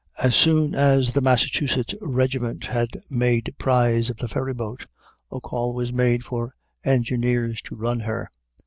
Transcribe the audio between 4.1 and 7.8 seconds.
the ferry boat, a call was made for engineers to